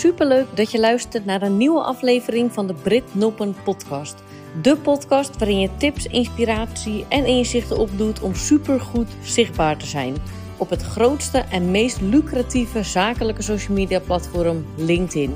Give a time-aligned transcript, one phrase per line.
[0.00, 4.22] Superleuk dat je luistert naar een nieuwe aflevering van de Brit Noppen podcast.
[4.62, 10.16] De podcast waarin je tips, inspiratie en inzichten opdoet om supergoed zichtbaar te zijn
[10.56, 15.34] op het grootste en meest lucratieve zakelijke social media platform LinkedIn.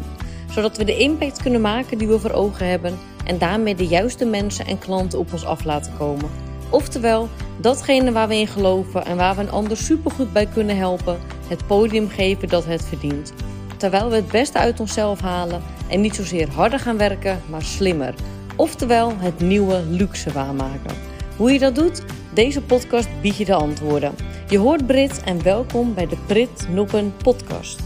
[0.50, 4.24] Zodat we de impact kunnen maken die we voor ogen hebben en daarmee de juiste
[4.24, 6.30] mensen en klanten op ons af laten komen.
[6.70, 7.28] Oftewel,
[7.60, 11.18] datgene waar we in geloven en waar we een ander supergoed bij kunnen helpen,
[11.48, 13.32] het podium geven dat het verdient.
[13.76, 18.14] Terwijl we het beste uit onszelf halen en niet zozeer harder gaan werken, maar slimmer.
[18.56, 20.96] Oftewel, het nieuwe luxe waarmaken.
[21.36, 22.02] Hoe je dat doet?
[22.34, 24.14] Deze podcast biedt je de antwoorden.
[24.48, 27.80] Je hoort Brit en welkom bij de Brit Noppen podcast.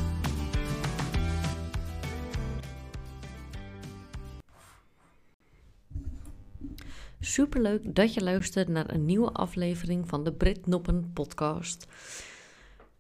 [7.20, 11.86] Superleuk dat je luistert naar een nieuwe aflevering van de Brit Noppen podcast.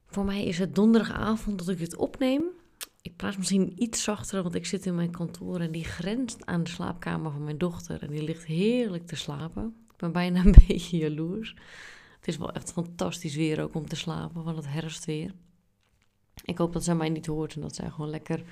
[0.06, 2.42] Voor mij is het donderdagavond dat ik dit opneem.
[3.08, 6.62] Ik praat misschien iets zachter, want ik zit in mijn kantoor en die grenst aan
[6.62, 8.02] de slaapkamer van mijn dochter.
[8.02, 9.74] En die ligt heerlijk te slapen.
[9.90, 11.54] Ik ben bijna een beetje jaloers.
[12.16, 15.34] Het is wel echt fantastisch weer ook om te slapen van het herfstweer.
[16.44, 18.42] Ik hoop dat zij mij niet hoort en dat zij gewoon lekker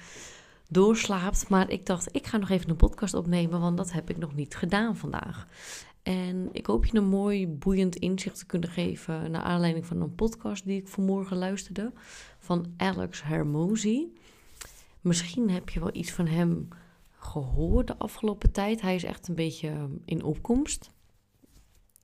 [0.69, 1.49] doorslaapt.
[1.49, 4.35] Maar ik dacht, ik ga nog even een podcast opnemen, want dat heb ik nog
[4.35, 5.47] niet gedaan vandaag.
[6.03, 10.15] En ik hoop je een mooi, boeiend inzicht te kunnen geven naar aanleiding van een
[10.15, 11.93] podcast die ik vanmorgen luisterde
[12.39, 14.13] van Alex Hermosi.
[15.07, 16.69] Misschien heb je wel iets van hem
[17.11, 18.81] gehoord de afgelopen tijd.
[18.81, 20.91] Hij is echt een beetje in opkomst.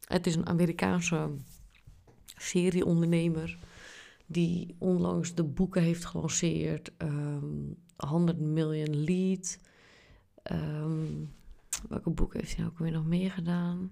[0.05, 1.31] Het is een Amerikaanse
[2.25, 3.59] serieondernemer
[4.27, 6.93] die onlangs de boeken heeft gelanceerd.
[6.99, 9.59] Um, 100 Million Lead.
[10.53, 11.35] Um,
[11.89, 13.91] welke boeken heeft hij ook weer nog meer gedaan?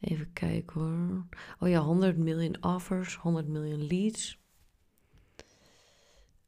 [0.00, 1.26] Even kijken hoor.
[1.58, 4.39] Oh ja, 100 million offers, 100 million leads.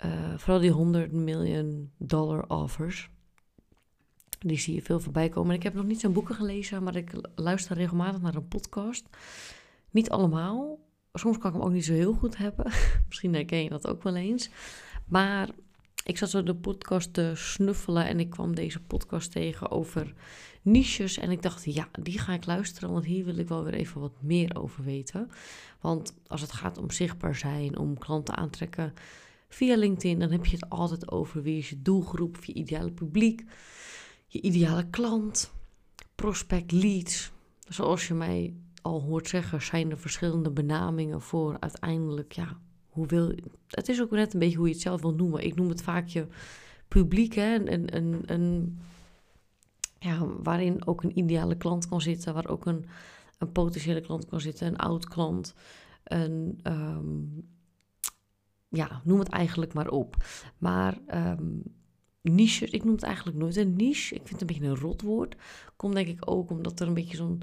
[0.05, 3.11] Uh, vooral die 100 million dollar offers.
[4.39, 5.55] Die zie je veel voorbij komen.
[5.55, 9.07] ik heb nog niet zijn boeken gelezen, maar ik luister regelmatig naar een podcast.
[9.91, 10.79] Niet allemaal.
[11.13, 12.73] Soms kan ik hem ook niet zo heel goed hebben.
[13.09, 14.51] Misschien herken je dat ook wel eens.
[15.07, 15.49] Maar
[16.05, 20.15] ik zat zo de podcast te snuffelen en ik kwam deze podcast tegen over
[20.63, 21.19] niches.
[21.19, 24.01] En ik dacht, ja, die ga ik luisteren, want hier wil ik wel weer even
[24.01, 25.31] wat meer over weten.
[25.81, 28.95] Want als het gaat om zichtbaar zijn, om klanten aantrekken
[29.55, 33.45] via LinkedIn, dan heb je het altijd over wie is je doelgroep, je ideale publiek,
[34.27, 35.53] je ideale klant,
[36.15, 37.33] prospect leads.
[37.69, 42.59] Zoals je mij al hoort zeggen, zijn er verschillende benamingen voor uiteindelijk, ja,
[42.89, 43.35] hoe wil
[43.69, 45.45] Het is ook net een beetje hoe je het zelf wil noemen.
[45.45, 46.27] Ik noem het vaak je
[46.89, 48.79] publiek, hè, een, een, een,
[49.99, 52.85] ja, waarin ook een ideale klant kan zitten, waar ook een,
[53.39, 55.55] een potentiële klant kan zitten, een oud klant,
[56.05, 57.21] een, ehm,
[58.73, 60.17] ja, noem het eigenlijk maar op.
[60.59, 61.63] Maar um,
[62.21, 64.15] niches, ik noem het eigenlijk nooit een niche.
[64.15, 65.37] Ik vind het een beetje een rotwoord.
[65.77, 67.41] Komt denk ik ook omdat er een beetje zo'n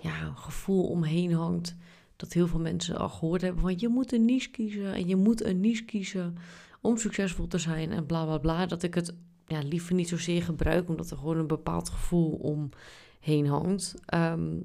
[0.00, 1.76] ja, gevoel omheen hangt.
[2.16, 5.16] Dat heel veel mensen al gehoord hebben van je moet een niche kiezen en je
[5.16, 6.36] moet een niche kiezen
[6.80, 8.66] om succesvol te zijn en bla bla bla.
[8.66, 9.14] Dat ik het
[9.46, 13.94] ja, liever niet zozeer gebruik, omdat er gewoon een bepaald gevoel omheen hangt.
[14.06, 14.56] Ehm,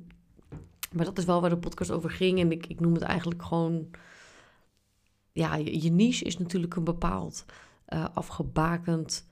[0.92, 2.40] maar dat is wel waar de podcast over ging.
[2.40, 3.88] En ik, ik noem het eigenlijk gewoon.
[5.35, 7.46] Ja, je, niche is natuurlijk een bepaald
[7.90, 9.28] uh, afgebakend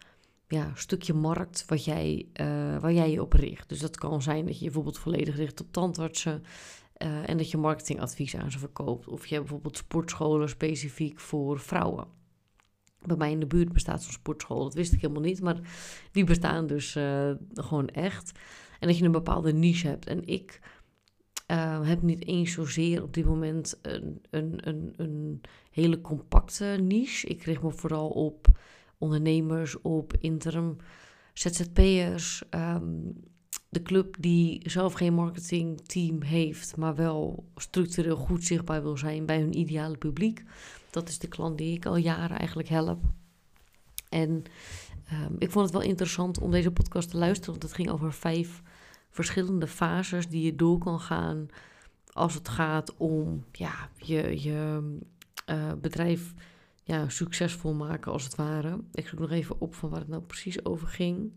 [0.47, 3.69] ja, stukje markt wat jij, uh, jij je op richt.
[3.69, 6.43] Dus dat kan zijn dat je bijvoorbeeld volledig richt op tandartsen.
[6.97, 9.07] Uh, en dat je marketingadvies aan ze verkoopt.
[9.07, 12.07] Of je hebt bijvoorbeeld sportscholen specifiek voor vrouwen.
[13.05, 14.63] Bij mij in de buurt bestaat zo'n sportschool.
[14.63, 15.59] Dat wist ik helemaal niet, maar
[16.11, 16.91] die bestaan dus
[17.53, 18.31] gewoon echt.
[18.79, 20.07] En dat je een bepaalde niche hebt.
[20.07, 20.59] En ik
[21.83, 25.41] heb niet eens zozeer op dit moment een, een, een, een
[25.73, 27.27] hele compacte niche.
[27.27, 28.47] Ik richt me vooral op
[28.97, 30.77] ondernemers, op interim
[31.33, 32.43] ZZP'ers.
[32.49, 33.13] Um,
[33.69, 39.39] de club die zelf geen marketingteam heeft, maar wel structureel goed zichtbaar wil zijn bij
[39.39, 40.43] hun ideale publiek.
[40.89, 42.99] Dat is de klant die ik al jaren eigenlijk help.
[44.09, 47.89] En um, ik vond het wel interessant om deze podcast te luisteren, want het ging
[47.89, 48.61] over vijf
[49.09, 51.47] verschillende fases die je door kan gaan
[52.11, 54.81] als het gaat om ja, je, je
[55.45, 56.33] uh, bedrijf
[56.83, 58.79] ja, succesvol maken, als het ware.
[58.91, 61.33] Ik zoek nog even op van waar het nou precies over ging.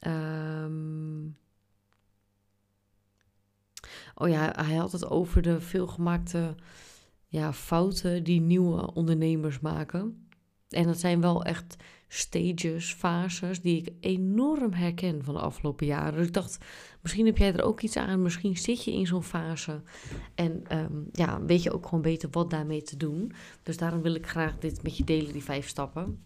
[0.00, 1.36] Um...
[4.14, 6.54] Oh ja, hij had het over de veelgemaakte
[7.26, 10.28] ja, fouten die nieuwe ondernemers maken.
[10.68, 11.76] En dat zijn wel echt
[12.14, 16.14] stages, fases, die ik enorm herken van de afgelopen jaren.
[16.14, 16.58] Dus ik dacht,
[17.00, 19.82] misschien heb jij er ook iets aan, misschien zit je in zo'n fase
[20.34, 23.32] en ehm, ja, weet je ook gewoon beter wat daarmee te doen.
[23.62, 26.22] Dus daarom wil ik graag dit met je delen, die vijf stappen.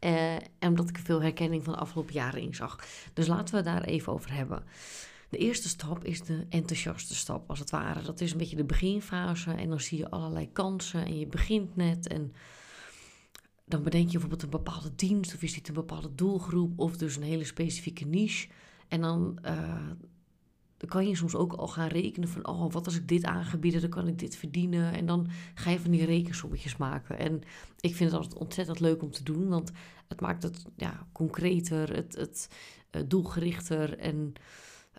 [0.00, 2.84] Uh, en omdat ik er veel herkenning van de afgelopen jaren in zag.
[3.12, 4.62] Dus laten we daar even over hebben.
[5.28, 8.02] De eerste stap is de enthousiaste stap, als het ware.
[8.02, 11.76] Dat is een beetje de beginfase en dan zie je allerlei kansen en je begint
[11.76, 12.32] net en
[13.68, 17.16] dan bedenk je bijvoorbeeld een bepaalde dienst of je ziet een bepaalde doelgroep of dus
[17.16, 18.48] een hele specifieke niche.
[18.88, 19.90] En dan, uh,
[20.76, 23.80] dan kan je soms ook al gaan rekenen van, oh, wat als ik dit aangebieden,
[23.80, 24.92] dan kan ik dit verdienen.
[24.92, 27.18] En dan ga je van die rekensommetjes maken.
[27.18, 27.42] En
[27.80, 29.70] ik vind het altijd ontzettend leuk om te doen, want
[30.08, 32.48] het maakt het ja, concreter, het, het
[32.90, 34.32] uh, doelgerichter en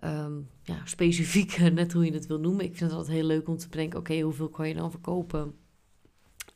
[0.03, 2.65] um, ja, specifieker, net hoe je het wil noemen.
[2.65, 5.55] Ik vind het altijd heel leuk om te bedenken, oké, hoeveel kan je dan verkopen?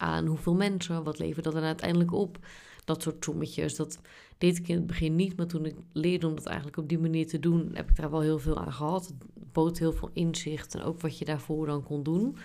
[0.01, 2.39] Aan hoeveel mensen, wat levert dat dan uiteindelijk op?
[2.85, 3.75] Dat soort sommetjes.
[3.75, 3.99] Dat
[4.37, 6.99] deed ik in het begin niet, maar toen ik leerde om dat eigenlijk op die
[6.99, 9.07] manier te doen, heb ik daar wel heel veel aan gehad.
[9.07, 12.37] Het bood heel veel inzicht en ook wat je daarvoor dan kon doen.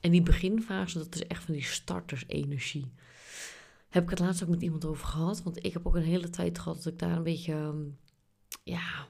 [0.00, 2.92] En die beginfase, dat is echt van die startersenergie.
[3.88, 6.30] Heb ik het laatst ook met iemand over gehad, want ik heb ook een hele
[6.30, 7.82] tijd gehad dat ik daar een beetje, ehm,
[8.62, 9.08] ja,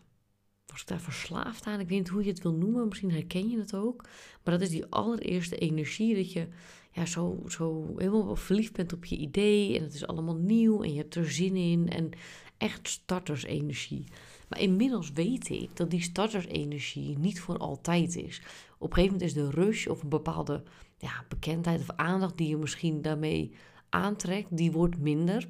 [0.67, 1.81] was ik daar verslaafd aan?
[1.81, 4.03] Ik weet niet hoe je het wil noemen, misschien herken je het ook.
[4.45, 6.49] Maar dat is die allereerste energie dat je
[6.93, 10.93] ja, zo, zo helemaal verliefd bent op je idee en het is allemaal nieuw en
[10.93, 12.11] je hebt er zin in en
[12.56, 14.05] echt startersenergie.
[14.49, 18.43] Maar inmiddels weet ik dat die startersenergie niet voor altijd is.
[18.79, 20.62] Op een gegeven moment is de rush of een bepaalde
[20.99, 23.55] ja, bekendheid of aandacht die je misschien daarmee
[23.88, 25.49] aantrekt, die wordt minder.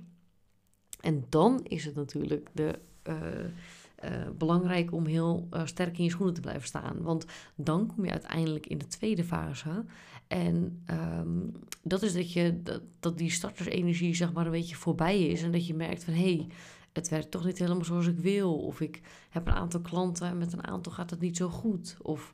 [1.00, 2.78] En dan is het natuurlijk de,
[3.08, 3.16] uh,
[4.04, 7.02] uh, belangrijk om heel uh, sterk in je schoenen te blijven staan.
[7.02, 9.84] Want dan kom je uiteindelijk in de tweede fase.
[10.32, 11.52] En um,
[11.82, 15.42] dat is dat, je, dat, dat die startersenergie zeg maar een beetje voorbij is.
[15.42, 16.48] En dat je merkt van hé, hey,
[16.92, 18.58] het werkt toch niet helemaal zoals ik wil.
[18.58, 19.00] Of ik
[19.30, 21.96] heb een aantal klanten en met een aantal gaat het niet zo goed.
[22.02, 22.32] Of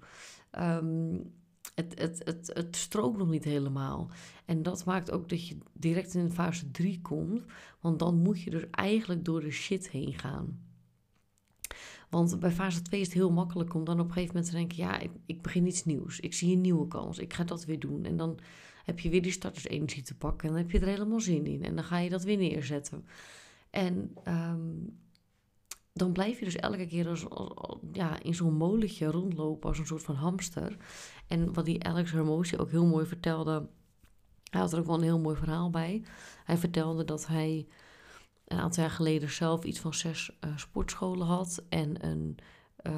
[0.59, 1.33] um,
[1.75, 4.11] het, het, het, het strookt nog niet helemaal.
[4.45, 7.43] En dat maakt ook dat je direct in fase 3 komt.
[7.81, 10.68] Want dan moet je dus eigenlijk door de shit heen gaan.
[12.09, 14.57] Want bij fase 2 is het heel makkelijk om dan op een gegeven moment te
[14.57, 16.21] denken: ja, ik, ik begin iets nieuws.
[16.21, 17.19] Ik zie een nieuwe kans.
[17.19, 18.05] Ik ga dat weer doen.
[18.05, 18.39] En dan
[18.85, 20.49] heb je weer die startersenergie te pakken.
[20.49, 21.65] En dan heb je er helemaal zin in.
[21.65, 23.07] En dan ga je dat weer neerzetten.
[23.71, 24.99] En um,
[25.93, 27.27] dan blijf je dus elke keer als,
[27.93, 30.77] ja, in zo'n molentje rondlopen als een soort van hamster.
[31.27, 33.69] En wat die Alex Hermosi ook heel mooi vertelde.
[34.51, 36.03] Hij had er ook wel een heel mooi verhaal bij.
[36.45, 37.67] Hij vertelde dat hij
[38.49, 42.37] een aantal jaar geleden zelf iets van zes uh, sportscholen had en een
[42.83, 42.93] uh,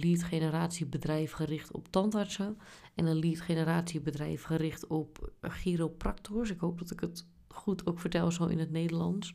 [0.00, 2.58] lead generatiebedrijf gericht op tandartsen
[2.94, 6.50] en een lead generatiebedrijf gericht op chiropractors.
[6.50, 9.34] Ik hoop dat ik het goed ook vertel zo in het Nederlands.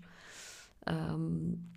[0.83, 1.69] Um,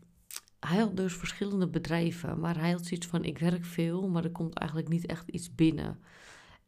[0.60, 4.30] hij had dus verschillende bedrijven, maar hij had zoiets van: ik werk veel, maar er
[4.30, 5.98] komt eigenlijk niet echt iets binnen.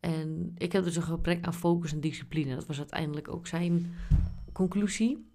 [0.01, 2.55] En ik heb dus een gebrek aan focus en discipline.
[2.55, 3.95] Dat was uiteindelijk ook zijn
[4.53, 5.33] conclusie.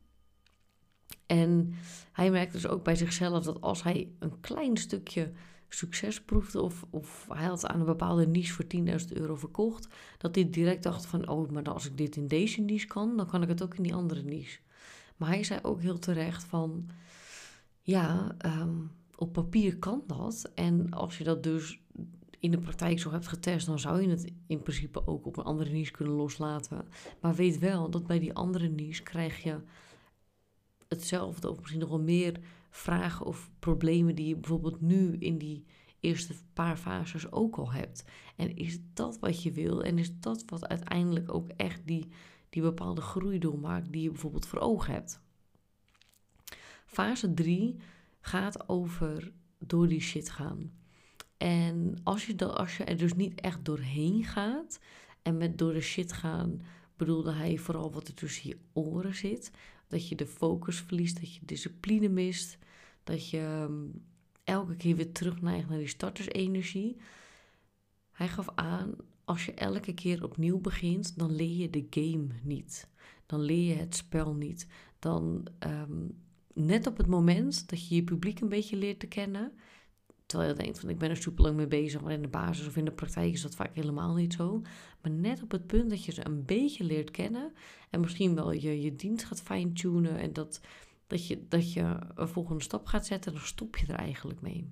[1.29, 1.73] En
[2.11, 5.31] hij merkte dus ook bij zichzelf dat als hij een klein stukje
[5.67, 9.87] succes proefde of, of hij had aan een bepaalde niche voor 10.000 euro verkocht,
[10.17, 13.27] dat hij direct dacht van, oh, maar als ik dit in deze niche kan, dan
[13.27, 14.59] kan ik het ook in die andere niche.
[15.17, 16.89] Maar hij zei ook heel terecht van,
[17.81, 20.51] ja, um, op papier kan dat.
[20.55, 21.79] En als je dat dus
[22.39, 25.43] in de praktijk zo hebt getest, dan zou je het in principe ook op een
[25.43, 26.85] andere niche kunnen loslaten.
[27.21, 29.59] Maar weet wel dat bij die andere niche krijg je
[30.89, 35.65] hetzelfde of misschien nog wel meer vragen of problemen die je bijvoorbeeld nu in die
[35.99, 38.03] eerste paar fases ook al hebt.
[38.35, 42.07] En is dat wat je wil en is dat wat uiteindelijk ook echt die,
[42.49, 45.21] die bepaalde groei doormaakt die je bijvoorbeeld voor ogen hebt?
[46.85, 47.75] Fase 3
[48.21, 50.71] gaat over door die shit gaan.
[51.37, 54.79] En als je, dat, als je er dus niet echt doorheen gaat,
[55.21, 56.61] en met door de shit gaan
[56.95, 59.51] bedoelde hij vooral wat er tussen je oren zit,
[59.89, 62.57] dat je de focus verliest, dat je discipline mist,
[63.03, 63.87] dat je ehm,
[64.43, 66.97] elke keer weer terugneigt naar die startersenergie.
[68.11, 72.87] Hij gaf aan, als je elke keer opnieuw begint, dan leer je de game niet.
[73.25, 74.67] Dan leer je het spel niet.
[74.99, 76.17] Dan um,
[76.53, 79.53] net op het moment dat je je publiek een beetje leert te kennen,
[80.29, 82.67] terwijl je denkt van ik ben er super lang mee bezig, maar in de basis
[82.67, 84.61] of in de praktijk is dat vaak helemaal niet zo.
[85.01, 87.53] Maar net op het punt dat je ze een beetje leert kennen
[87.89, 90.61] en misschien wel je, je dienst gaat fine-tunen en dat,
[91.07, 94.69] dat, je, dat je een volgende stap gaat zetten, dan stop je er eigenlijk mee.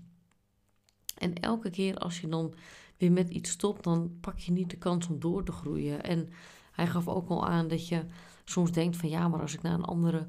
[1.18, 2.54] En elke keer als je dan
[2.98, 6.04] weer met iets stopt, dan pak je niet de kans om door te groeien.
[6.04, 6.30] En
[6.72, 8.06] hij gaf ook al aan dat je
[8.46, 10.28] soms denkt van ja, maar als ik naar een andere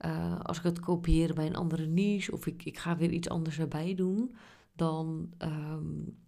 [0.00, 3.28] uh, als ik het kopieer bij een andere niche of ik, ik ga weer iets
[3.28, 4.34] anders erbij doen,
[4.78, 6.18] dan, um,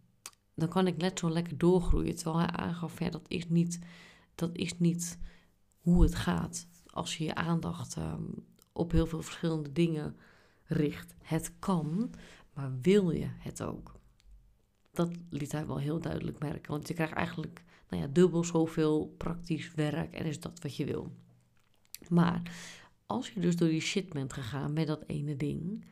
[0.55, 2.17] dan kan ik net zo lekker doorgroeien.
[2.17, 3.79] Terwijl hij aangaf, dat is niet,
[4.35, 5.19] dat is niet
[5.79, 8.35] hoe het gaat als je je aandacht um,
[8.73, 10.17] op heel veel verschillende dingen
[10.65, 11.15] richt.
[11.23, 12.11] Het kan,
[12.55, 13.99] maar wil je het ook?
[14.93, 16.73] Dat liet hij wel heel duidelijk merken.
[16.73, 20.85] Want je krijgt eigenlijk nou ja, dubbel zoveel praktisch werk en is dat wat je
[20.85, 21.13] wil.
[22.09, 22.43] Maar
[23.07, 25.85] als je dus door die shit bent gegaan met dat ene ding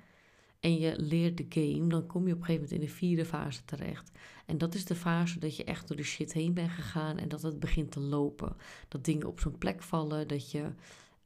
[0.61, 3.25] en je leert de game, dan kom je op een gegeven moment in de vierde
[3.25, 4.11] fase terecht.
[4.47, 7.29] En dat is de fase dat je echt door de shit heen bent gegaan en
[7.29, 8.57] dat het begint te lopen.
[8.89, 10.73] Dat dingen op zijn plek vallen, dat je,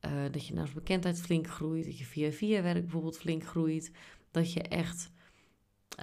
[0.00, 3.90] uh, dat je zijn bekendheid flink groeit, dat je via via werk bijvoorbeeld flink groeit,
[4.30, 5.12] dat je echt.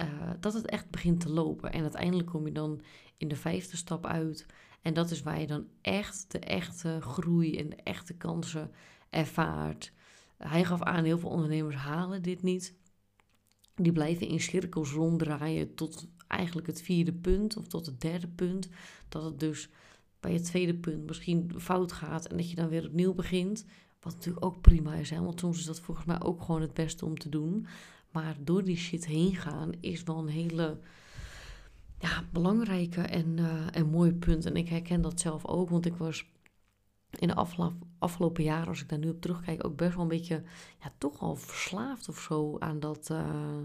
[0.00, 1.72] Uh, dat het echt begint te lopen.
[1.72, 2.82] En uiteindelijk kom je dan
[3.16, 4.46] in de vijfde stap uit.
[4.82, 8.70] En dat is waar je dan echt de echte groei en de echte kansen
[9.10, 9.92] ervaart.
[10.36, 12.74] Hij gaf aan, heel veel ondernemers halen dit niet.
[13.82, 18.68] Die blijven in cirkels ronddraaien tot eigenlijk het vierde punt of tot het derde punt.
[19.08, 19.68] Dat het dus
[20.20, 23.64] bij het tweede punt misschien fout gaat en dat je dan weer opnieuw begint.
[24.00, 25.20] Wat natuurlijk ook prima is, hè?
[25.20, 27.66] want soms is dat volgens mij ook gewoon het beste om te doen.
[28.10, 30.78] Maar door die shit heen gaan is wel een hele
[31.98, 34.46] ja, belangrijke en, uh, en mooi punt.
[34.46, 36.24] En ik herken dat zelf ook, want ik was
[37.10, 37.89] in de afgelopen
[38.34, 40.42] jaren, als ik daar nu op terugkijk, ook best wel een beetje,
[40.82, 43.58] ja, toch al verslaafd of zo aan dat, uh,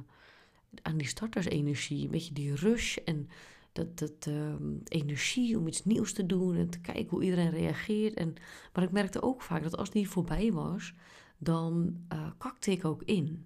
[0.82, 2.06] aan die startersenergie.
[2.06, 3.30] Een beetje die rush en
[3.72, 4.54] dat, dat uh,
[4.88, 8.14] energie om iets nieuws te doen en te kijken hoe iedereen reageert.
[8.14, 8.34] En,
[8.74, 10.94] maar ik merkte ook vaak dat als die voorbij was,
[11.38, 13.46] dan uh, kakte ik ook in.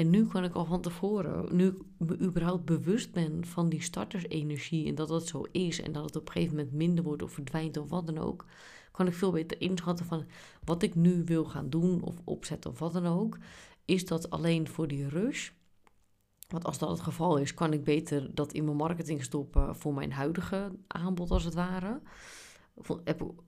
[0.00, 3.82] En nu kan ik al van tevoren, nu ik me überhaupt bewust ben van die
[3.82, 7.22] startersenergie en dat dat zo is en dat het op een gegeven moment minder wordt
[7.22, 8.44] of verdwijnt of wat dan ook,
[8.92, 10.24] kan ik veel beter inschatten van
[10.64, 13.38] wat ik nu wil gaan doen of opzetten of wat dan ook.
[13.84, 15.50] Is dat alleen voor die rush?
[16.48, 19.94] Want als dat het geval is, kan ik beter dat in mijn marketing stoppen voor
[19.94, 22.00] mijn huidige aanbod als het ware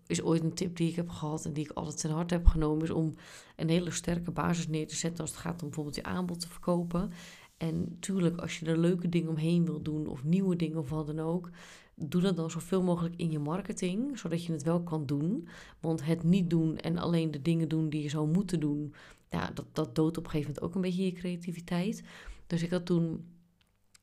[0.06, 2.46] is ooit een tip die ik heb gehad en die ik altijd ten harte heb
[2.46, 3.14] genomen, is om
[3.56, 6.48] een hele sterke basis neer te zetten als het gaat om bijvoorbeeld je aanbod te
[6.48, 7.10] verkopen.
[7.56, 11.06] En tuurlijk, als je er leuke dingen omheen wil doen of nieuwe dingen of wat
[11.06, 11.50] dan ook,
[11.94, 15.48] doe dat dan zoveel mogelijk in je marketing, zodat je het wel kan doen.
[15.80, 18.94] Want het niet doen en alleen de dingen doen die je zou moeten doen,
[19.30, 22.02] ja, dat, dat doodt op een gegeven moment ook een beetje je creativiteit.
[22.46, 23.26] Dus ik had toen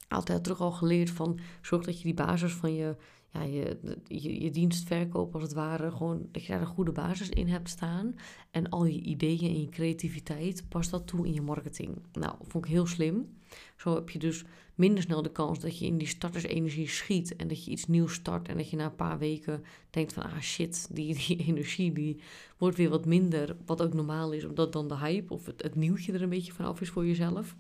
[0.08, 2.96] altijd terug al geleerd van zorg dat je die basis van je
[3.34, 7.30] ja, je, je, je dienstverkoop als het ware, gewoon dat je daar een goede basis
[7.30, 8.16] in hebt staan.
[8.52, 11.98] En al je ideeën en je creativiteit, pas dat toe in je marketing.
[12.14, 13.38] Nou, vond ik heel slim.
[13.76, 14.46] Zo heb je dus
[14.76, 18.14] minder snel de kans dat je in die startersenergie schiet en dat je iets nieuws
[18.14, 21.94] start en dat je na een paar weken denkt van ah shit, die, die energie
[21.94, 22.20] die
[22.58, 25.76] wordt weer wat minder, wat ook normaal is, omdat dan de hype of het, het
[25.76, 27.56] nieuwtje er een beetje vanaf is voor jezelf.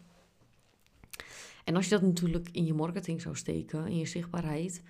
[1.69, 4.83] En als je dat natuurlijk in je marketing zou steken, in je zichtbaarheid,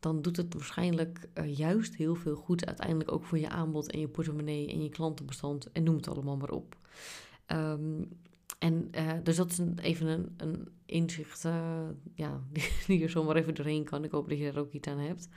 [0.00, 4.00] dan doet het waarschijnlijk uh, juist heel veel goed uiteindelijk ook voor je aanbod en
[4.00, 6.76] je portemonnee en je klantenbestand en noem het allemaal maar op.
[7.46, 8.08] Um,
[8.58, 12.40] en uh, dus dat is een, even een, inzicht uh, ja,
[12.86, 14.04] die, er zomaar even doorheen kan.
[14.04, 15.28] Ik hoop dat je daar ook iets aan hebt.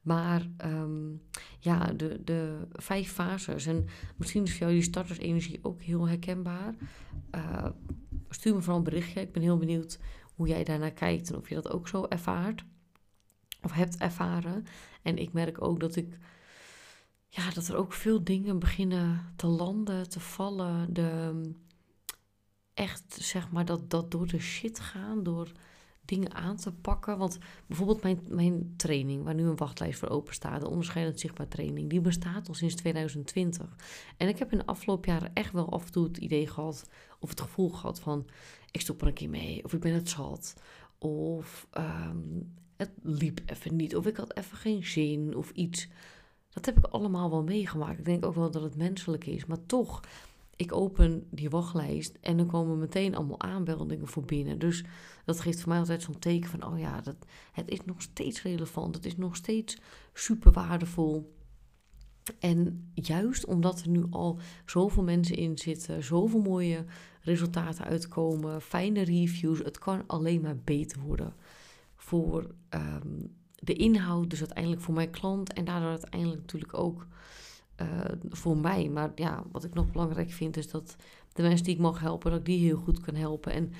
[0.00, 1.22] Maar um,
[1.58, 3.66] ja, de, de vijf fases.
[3.66, 6.74] En misschien is voor jou die startersenergie ook heel herkenbaar.
[8.28, 9.20] Stuur me vooral een berichtje.
[9.20, 9.98] Ik ben heel benieuwd
[10.34, 12.64] hoe jij daarnaar kijkt en of je dat ook zo ervaart
[13.62, 14.66] of hebt ervaren.
[15.02, 16.18] En ik merk ook dat ik
[17.28, 20.94] ja, dat er ook veel dingen beginnen te landen, te vallen.
[20.94, 21.40] De,
[22.74, 25.52] echt zeg maar dat, dat door de shit gaan, door
[26.04, 27.18] dingen aan te pakken.
[27.18, 31.48] Want bijvoorbeeld mijn, mijn training, waar nu een wachtlijst voor open staat, de onderscheidend zichtbaar
[31.48, 33.76] training, die bestaat al sinds 2020.
[34.16, 36.88] En ik heb in de afgelopen jaren echt wel af en toe het idee gehad,
[37.18, 38.26] of het gevoel gehad van,
[38.72, 40.54] ik stop er een keer mee, of ik ben het zat,
[40.98, 45.88] of um, het liep even niet, of ik had even geen zin, of iets.
[46.50, 47.98] Dat heb ik allemaal wel meegemaakt.
[47.98, 50.00] Ik denk ook wel dat het menselijk is, maar toch
[50.56, 54.58] ik open die wachtlijst en dan komen meteen allemaal aanmeldingen voor binnen.
[54.58, 54.84] Dus
[55.24, 57.16] dat geeft voor mij altijd zo'n teken van, oh ja, dat,
[57.52, 59.78] het is nog steeds relevant, het is nog steeds
[60.12, 61.32] super waardevol.
[62.38, 66.84] En juist omdat er nu al zoveel mensen in zitten, zoveel mooie
[67.20, 71.34] resultaten uitkomen, fijne reviews, het kan alleen maar beter worden
[71.96, 77.06] voor ehm, de inhoud, dus uiteindelijk voor mijn klant en daardoor uiteindelijk natuurlijk ook
[77.80, 78.88] uh, voor mij.
[78.88, 80.96] Maar ja, wat ik nog belangrijk vind is dat
[81.32, 83.52] de mensen die ik mag helpen, dat ik die heel goed kan helpen.
[83.52, 83.72] En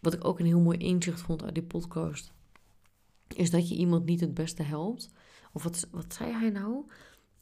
[0.00, 2.32] wat ik ook een heel mooi inzicht vond uit die podcast,
[3.34, 5.10] is dat je iemand niet het beste helpt.
[5.52, 6.84] Of wat, wat zei hij nou?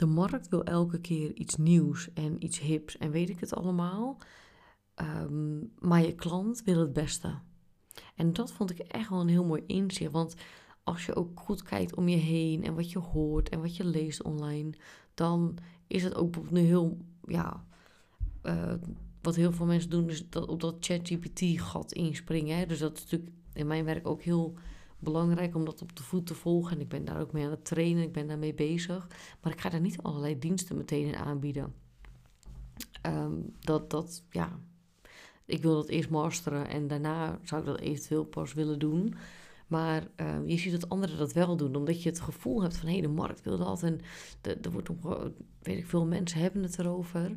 [0.00, 4.18] De markt wil elke keer iets nieuws en iets hips en weet ik het allemaal.
[4.94, 7.38] Ehm, maar je klant wil het beste.
[8.16, 10.12] En dat vond ik echt wel een heel mooi inzicht.
[10.12, 10.34] Want
[10.82, 13.84] als je ook goed kijkt om je heen en wat je hoort en wat je
[13.84, 14.72] leest online,
[15.14, 17.64] dan is het ook nu heel, ja,
[18.42, 18.74] uh,
[19.22, 22.58] wat heel veel mensen doen, is dat op dat ChatGPT-gat inspringen.
[22.58, 22.66] Hè?
[22.66, 24.54] Dus dat is natuurlijk in mijn werk ook heel
[25.00, 26.76] belangrijk om dat op de voet te volgen.
[26.76, 29.08] En ik ben daar ook mee aan het trainen, ik ben daarmee bezig.
[29.42, 31.74] Maar ik ga daar niet allerlei diensten meteen in aanbieden.
[33.02, 34.58] Ehm, dat, dat, ja,
[35.44, 39.14] ik wil dat eerst masteren en daarna zou ik dat eventueel pas willen doen.
[39.66, 42.86] Maar ehm, je ziet dat anderen dat wel doen, omdat je het gevoel hebt van
[42.86, 44.00] hé, hey, de markt wil dat en
[44.42, 45.30] er wordt nog,
[45.62, 47.36] weet ik veel, mensen hebben het erover.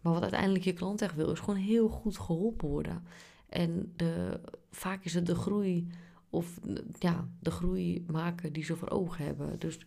[0.00, 3.02] Maar wat uiteindelijk je klant echt wil, is gewoon heel goed geholpen worden.
[3.48, 4.40] En de,
[4.70, 5.88] vaak is het de groei
[6.32, 6.58] of
[6.98, 9.58] ja, de groei maken die ze voor ogen hebben.
[9.58, 9.78] Dus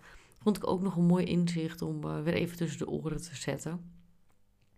[0.41, 3.35] vond ik ook nog een mooi inzicht om uh, weer even tussen de oren te
[3.35, 3.91] zetten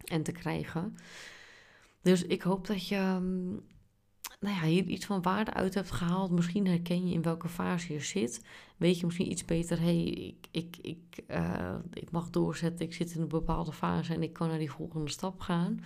[0.03, 0.95] en te krijgen.
[2.01, 3.65] Dus ik hoop dat je um,
[4.39, 6.31] nou ja, hier iets van waarde uit hebt gehaald.
[6.31, 8.45] Misschien herken je in welke fase je zit.
[8.77, 13.13] Weet je misschien iets beter, hey, ik, ik, ik, uh, ik mag doorzetten, ik zit
[13.13, 15.79] in een bepaalde fase en ik kan naar die volgende stap gaan.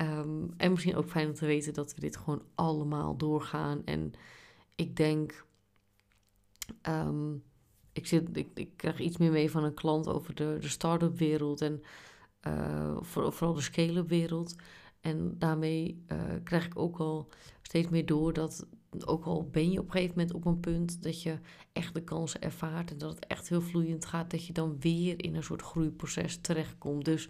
[0.00, 3.82] Um, en misschien ook fijn om te weten dat we dit gewoon allemaal doorgaan.
[3.84, 4.12] En
[4.74, 5.46] ik denk,
[6.88, 7.42] um,
[7.92, 11.18] ik, zit, ik, ik krijg iets meer mee van een klant over de, de start-up
[11.18, 11.82] wereld en
[12.46, 14.54] uh, voor, vooral de scale-up wereld.
[15.00, 17.28] En daarmee uh, krijg ik ook al
[17.62, 18.66] steeds meer door dat,
[19.04, 21.38] ook al ben je op een gegeven moment op een punt dat je
[21.72, 25.24] echt de kansen ervaart en dat het echt heel vloeiend gaat, dat je dan weer
[25.24, 27.04] in een soort groeiproces terechtkomt.
[27.04, 27.28] Dus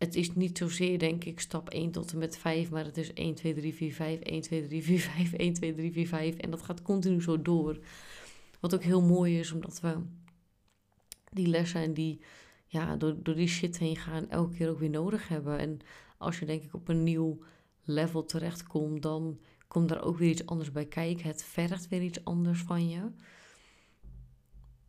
[0.00, 3.12] het is niet zozeer, denk ik, stap 1 tot en met 5, maar het is
[3.12, 6.36] 1, 2, 3, 4, 5, 1, 2, 3, 4, 5, 1, 2, 3, 4, 5.
[6.36, 7.78] En dat gaat continu zo door.
[8.60, 9.96] Wat ook heel mooi is, omdat we
[11.32, 12.20] die lessen en die,
[12.66, 15.58] ja, door, door die shit heen gaan, elke keer ook weer nodig hebben.
[15.58, 15.78] En
[16.18, 17.38] als je, denk ik, op een nieuw
[17.84, 21.26] level terechtkomt, dan komt daar ook weer iets anders bij kijken.
[21.26, 23.10] Het vergt weer iets anders van je.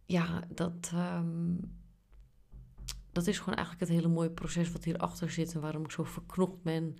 [0.06, 0.91] Ja, dat.
[0.94, 1.60] Um,
[3.12, 6.03] dat is gewoon eigenlijk het hele mooie proces wat hierachter zit en waarom ik zo
[6.03, 6.98] verknocht ben,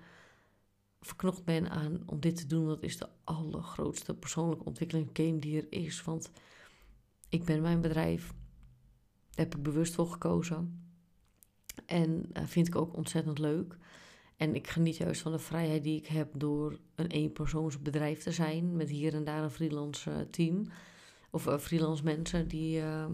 [1.02, 2.68] verknocht ben aan om dit te doen.
[2.68, 6.04] Dat is de allergrootste persoonlijke ontwikkeling game die er is.
[6.04, 6.32] Want
[7.30, 8.28] ik ben mijn bedrijf,
[9.30, 10.86] daar heb ik bewust voor gekozen.
[11.86, 13.78] En uh, vind ik ook ontzettend leuk.
[14.38, 18.76] En ik geniet juist van de vrijheid die ik heb door een eenpersoonsbedrijf te zijn.
[18.76, 20.66] Met hier en daar een freelance uh, team.
[21.30, 23.14] Of uh, freelance mensen die, ehm,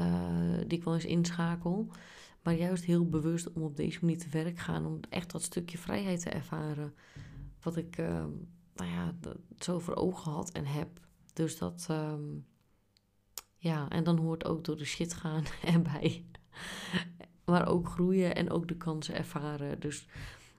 [0.00, 1.88] uh, die ik wel eens inschakel.
[2.42, 4.86] Maar juist heel bewust om op deze manier te werk gaan.
[4.86, 6.94] Om echt dat stukje vrijheid te ervaren.
[7.62, 8.24] Wat ik uh,
[8.74, 9.14] nou ja,
[9.58, 11.00] zo voor ogen had en heb.
[11.32, 11.86] Dus dat.
[11.90, 12.46] Um,
[13.56, 16.24] ja, en dan hoort ook door de shit gaan erbij.
[17.44, 19.80] maar ook groeien en ook de kansen ervaren.
[19.80, 20.08] Dus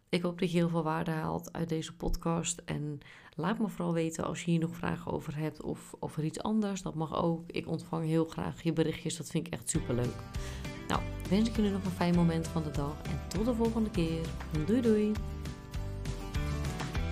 [0.09, 2.61] ik hoop dat je heel veel waarde haalt uit deze podcast.
[2.65, 2.99] En
[3.39, 6.81] laat me vooral weten als je hier nog vragen over hebt of over iets anders.
[6.81, 7.41] Dat mag ook.
[7.47, 9.17] Ik ontvang heel graag je berichtjes.
[9.17, 10.15] Dat vind ik echt super leuk.
[10.87, 12.95] Nou, wens ik jullie nog een fijn moment van de dag.
[13.03, 14.21] En tot de volgende keer.
[14.65, 15.11] Doei doei.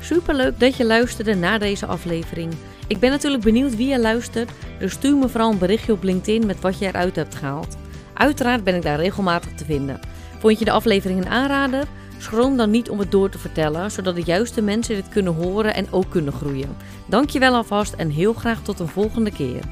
[0.02, 2.54] Super leuk dat je luisterde naar deze aflevering.
[2.88, 4.52] Ik ben natuurlijk benieuwd wie je luistert.
[4.80, 7.78] Dus stuur me vooral een berichtje op LinkedIn met wat je eruit hebt gehaald.
[8.14, 10.00] Uiteraard ben ik daar regelmatig te vinden.
[10.40, 11.88] Vond je de aflevering een aanrader?
[12.18, 15.74] Schroom dan niet om het door te vertellen, zodat de juiste mensen dit kunnen horen
[15.74, 16.78] en ook kunnen groeien.
[17.06, 19.64] Dankjewel alvast en heel graag tot een volgende keer.